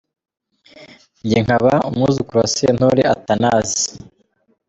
Njye 1.23 1.39
nkaba 1.45 1.73
umwuzukuru 1.89 2.37
wa 2.41 2.47
Sentore 2.55 3.01
Athanase. 3.13 3.83